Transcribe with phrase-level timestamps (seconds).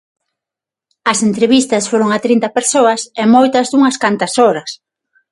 [1.11, 4.69] As entrevistas foron a trinta persoas e moitas dunhas cantas horas.